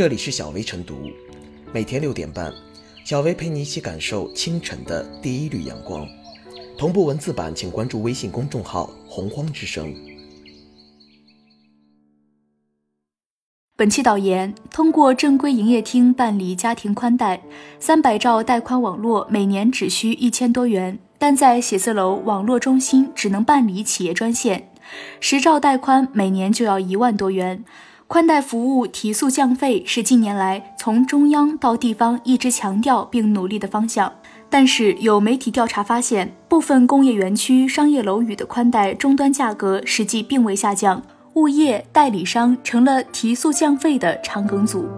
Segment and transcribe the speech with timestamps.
[0.00, 1.10] 这里是小薇晨读，
[1.74, 2.50] 每天六点半，
[3.04, 6.08] 小薇陪你一起感受清晨的第一缕阳光。
[6.78, 9.94] 同步文字版，请关注微信公众号“洪荒之声”。
[13.76, 17.42] 本期导言：通过正规营业厅办理家庭宽带，
[17.78, 24.72] 三百兆带宽网络每年只需一千多元，但在写字楼网络中心只能办理企业专线，
[25.20, 27.62] 十兆带宽每年就要一万多元。
[28.12, 34.12] 宽带服务提速降费是近年来从中央到地方一直强调并努力的方向。
[34.48, 41.00] 但是有媒体调查发现，部分工业园区、商业楼宇的宽带终端价格实际并未下降，
[41.34, 44.88] 物业代理商成了提速降费的长梗阻。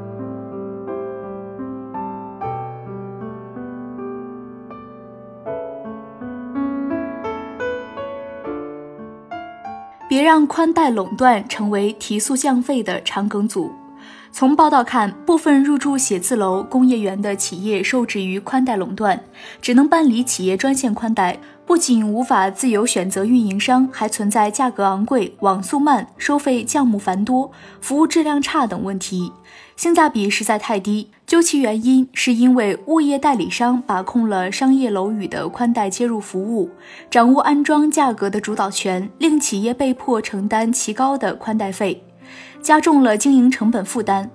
[10.12, 13.72] 别让宽带垄断成为提速降费的肠梗阻。
[14.30, 19.22] 从报道看，部分入驻写字楼、工业园的企业受制于宽带垄断，
[19.60, 27.50] 只能办理企业专线宽带，不仅无法自由选择运营商，还存在价格昂贵、网速慢、收费项目繁多、
[27.80, 29.30] 服务质量差等问题，
[29.76, 31.10] 性价比实在太低。
[31.26, 36.70] 究其原因，是因为物业代理商把控了商业楼宇的宽带接入服务，
[37.10, 42.02] 掌握安装价格的主导权，令企业被迫承担其高的宽带费。
[42.60, 44.28] 加重了经营成本负担，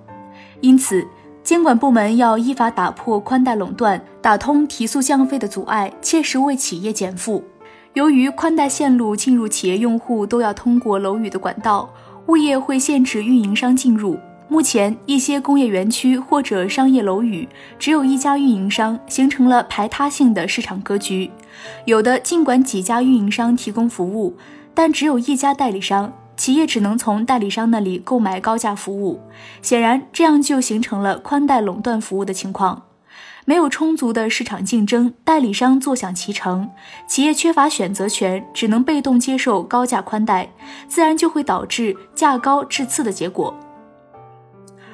[0.60, 1.06] 因此
[1.42, 7.42] 监管部门要依法打破宽带垄断，打通提速降费的阻碍，切实为企业减负。
[7.94, 11.88] 由于宽带线路进入企业用户都要通过楼宇的管道，
[12.26, 14.18] 物业会限制运营商进入。
[14.50, 17.46] 目前，一些工业园区或者商业楼宇
[17.78, 21.30] 只有一家运营商，形成了排他性的市场格局。
[21.84, 24.36] 有的尽管几家运营商提供服务，
[24.72, 26.12] 但只有一家代理商。
[26.38, 29.20] 企业只能从代理商那里购买高价服务，
[29.60, 32.84] 显然这样就形成了宽带垄断服务的情况。
[33.44, 36.70] 没有充足的市场竞争，代理商坐享其成，
[37.08, 40.52] 企业缺乏选择权，只能被动接受高价宽带，
[40.86, 43.52] 自然就会导致价高质次的结果。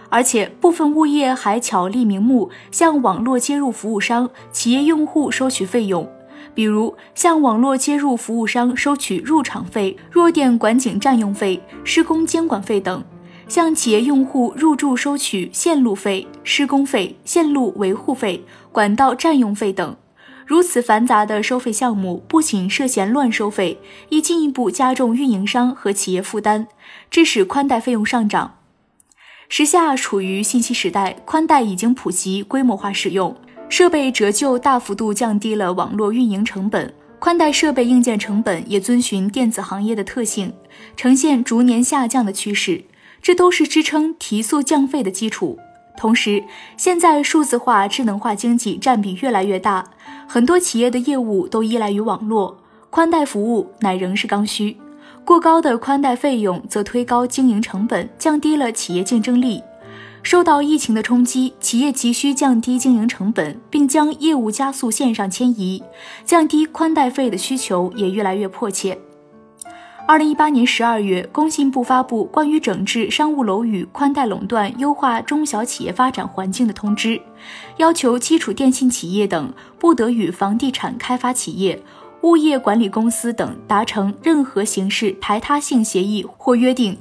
[0.09, 6.09] 而且部分物业还巧立名目向网络接入服务商、企业用户收取费用。
[6.55, 13.03] 比如向网络接入服务商收取入场费、弱电管井占用费、施工监管费等；
[13.49, 19.97] 向企业用户入驻收取线路费、施工费、线路维护费、管道占用费等。
[20.47, 26.67] 如此繁杂的收费项目，不仅涉嫌乱收费，亦进一步加重运营商和企业负担，
[27.11, 28.57] 致使宽带费用上涨。
[29.49, 33.35] 时下处于信息时代，宽带已经普及、规模化使用。
[33.77, 40.53] 设备折旧大幅度降低了网络运营成本，宽带设备硬件成本也遵循电子行业的特性，
[40.97, 42.85] 呈现逐年下降的趋势，
[43.21, 45.59] 这都是支撑提速降费的基础。
[45.97, 46.45] 同时，
[46.77, 49.85] 现在数字化、智能化经济占比越来越大，
[50.29, 52.57] 很多企业的业务都依赖于网络，
[52.91, 54.77] 宽带服务乃仍是刚需。
[55.25, 59.61] 过高的宽带费用则推高经营成本，降低了企业竞争力。
[60.25, 65.83] 受到疫情的冲击，企业急需降低经营成本，并将业务加速线上迁移，
[66.25, 68.99] 降低宽带费的需求也越来越迫切。
[70.09, 77.21] 二零一八年十二月，工信部发布关于整治商务楼宇宽带垄断、优化中小企业发展环境的通知，
[77.77, 81.83] 要求基础电信企业等不得与房地产开发企业、
[82.23, 86.97] 物业管理公司等达成任何形式排他性协议或约定。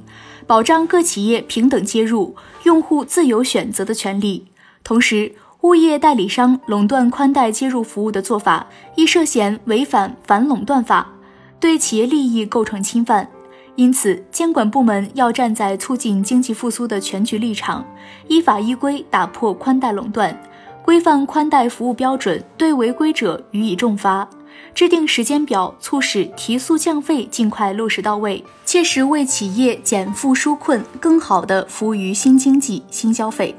[0.46, 2.34] 保障各企业平等接入、
[2.64, 4.46] 用户自由选择的权利。
[4.82, 5.32] 同时，
[5.62, 8.66] 物业代理商垄断宽带接入服务的做法，
[8.96, 11.10] 亦涉嫌违反反垄断法，
[11.58, 13.28] 对企业利益构成侵犯。
[13.76, 17.84] 因此，监管部门要站在促进经济复苏的全局立场，
[18.28, 20.38] 依法依规打破宽带垄断，
[20.84, 24.28] 规范宽带服务标准，对违规者予以重罚。
[24.72, 33.54] 制定时间表，促使提速降费尽快落实到位，切实为企业减负纾困，更好的服务于新经济、新消费。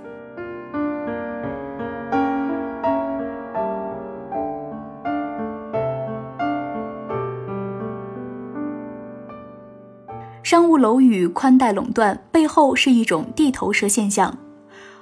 [10.44, 14.38] 商务楼宇宽带垄断背后是一种地头蛇现象，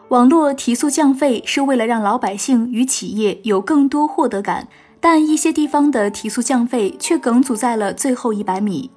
[0.07, 4.69] 网络提速降费是为了让老百姓与企业有更多获得感。
[5.03, 8.89] 但一些地方的提速降费却梗阻在了最后一百米。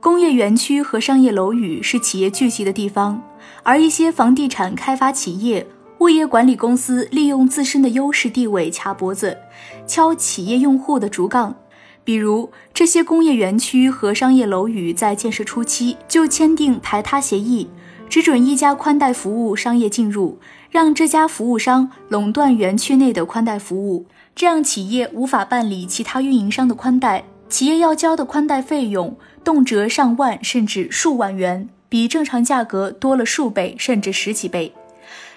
[0.00, 3.22] 工业园区和商业楼宇是企业聚集的地方，
[3.62, 5.64] 而一些房地产开发企业、
[5.98, 9.38] 物业管理公司利用自身的优势地位卡脖子，
[9.86, 11.54] 敲企业用户的竹杠。
[12.02, 17.70] 比如，这些工业园区和商业楼宇在建设初期就签订排他协议，
[18.08, 20.38] 只准一家宽带服务商业进入，
[20.70, 24.06] 让这家服务商垄断园区内的宽带服务，
[24.36, 34.72] 这样企业无法办理其他运营商的宽带，企业要交的宽带费用动辄上万甚至数万元，比正常价格多了数倍甚至十几倍。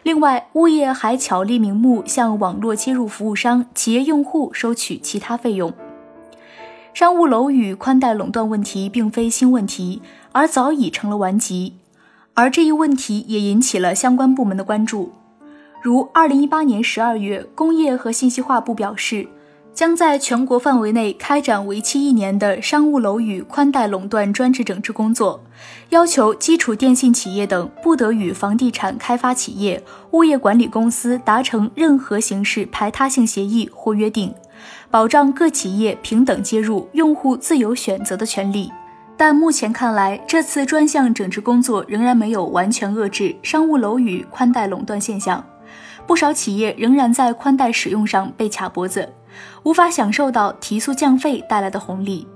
[0.03, 5.73] 另外，物业还巧立名目向网络接入服务商、企业用户收取其他费用。
[6.93, 11.73] 商务楼宇宽带垄断问题并非新问题，而早已成了顽疾。
[12.39, 15.11] 而这一问题也引起了相关部门的关注。
[15.81, 19.27] 如二零一八年十二月，工业和信息化部表示，
[19.73, 25.43] 将在全国范围内开展为期一年的商务楼宇宽带垄断专职整治工作，
[25.89, 34.31] 要求基础电信企业等不得与房地产开发企业、物业管理公司达成任何形式排他性协议或约定，
[34.91, 38.71] 保障各企业平等接入、用户自由选择的权利。
[39.19, 45.43] 但目前看来，这次专项整治工作仍然没有完全遏制商务楼宇宽带垄断现象，
[46.05, 49.11] 不少企业仍然在宽带使用上被卡脖子，
[49.63, 52.27] 无法享受到提速降费带来的红利。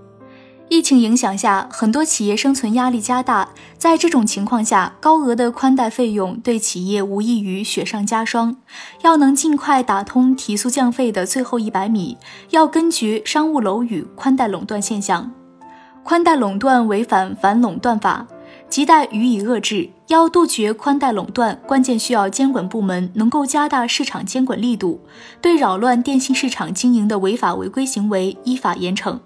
[0.69, 8.55] 疫情影响下，很多企业生存压力加大，在这种情况下，高额的宽带费用对企业无异于雪上加霜。
[9.03, 12.17] 要能尽快打通提速降费的最后一百米，
[12.51, 15.31] 要根绝商务楼宇宽带垄断现象。
[16.03, 18.27] 宽带垄断违反反垄断法，
[18.69, 19.89] 亟待予以遏制。
[20.07, 24.99] 要杜绝宽带垄断，关键需要监管部门能够加大市场监管力度，
[25.39, 29.19] 对扰乱电信市场经营的违法违规行为依法严惩。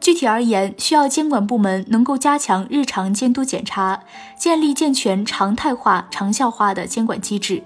[0.00, 4.00] 具体而言，需要监管部门能够加强日常监督检查，
[4.38, 7.64] 建立健全常态化、长效化的监管机制。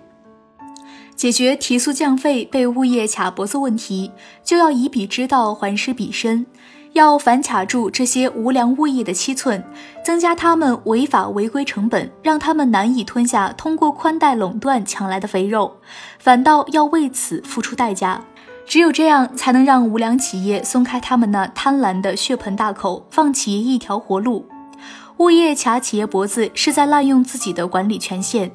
[1.14, 4.12] 解决提速降费被物业卡脖子问题，
[4.44, 6.46] 就要以彼之道还施彼身。
[6.93, 9.62] 要反卡住这些无良物业的七寸，
[10.05, 15.76] 增加他们违法违规成本，让他们难以吞下通过宽带垄断抢来的肥肉，
[16.19, 18.23] 反倒要为此付出代价。
[18.67, 24.46] 只有这样，才能让无良企业松开他们那贪婪的血盆大口，放企业一条活路。
[25.19, 28.52] 物业卡企业脖子是在滥用自己的管理权限，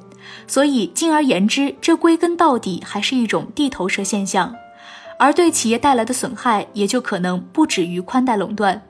[0.48, 4.54] 所以进而言之，这归根到底还是一种地头蛇现象。
[5.24, 8.82] 而对企业带来的损害也就可能不止于宽带垄断。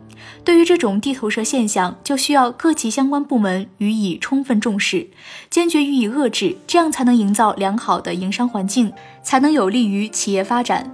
[0.43, 5.11] 对于这种地头蛇现象，就需要各级相关部门予以充分重视，
[5.51, 8.91] 坚决予以遏制，这样才能营造良好的营商环境，
[9.21, 10.89] 才能有利于企业发展。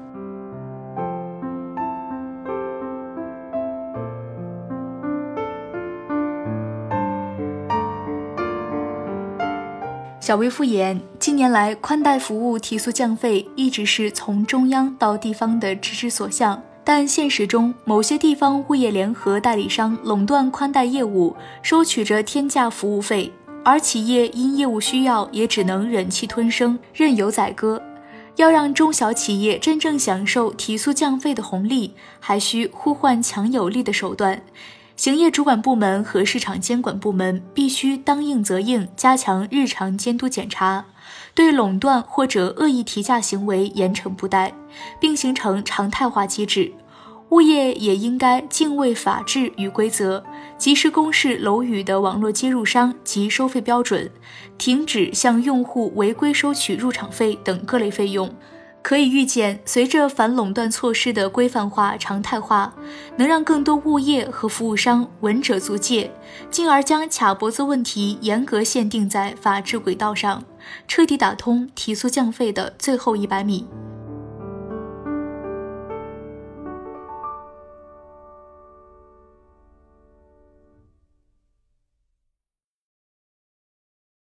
[10.30, 23.34] 小微复言，近年来宽带服务提速降费一直是从中央到地方的直之所向，但现实中某些地方物业联合代理商垄断宽带业务，收取着天价服务费，
[23.66, 27.82] 而企业因业务需要也只能忍气吞声，任由宰割。
[28.36, 34.44] 要让中小企业真正享受提速降费的红利，还需呼唤强有力的手段。
[35.02, 40.84] 行业主管部门和市场监管部门必须当应则应，加强日常监督检查，
[41.34, 44.54] 对垄断或者恶意提价行为严惩不贷，
[45.00, 46.74] 并形成常态化机制。
[47.30, 50.22] 物业也应该敬畏法治与规则，
[50.58, 54.12] 及时公示楼宇的网络接入商及收费标准，
[54.58, 58.30] 停止向用户违规收取入场费等各类费用。
[58.82, 62.74] 可以预见，随着反垄断措施的规范化、常态化，
[63.18, 66.12] 能让更多物业和服务商闻者足戒，
[66.50, 70.44] 进而将卡脖子问题严格限定在法治轨道上，
[70.88, 73.68] 彻底打通提速降费的最后一百米。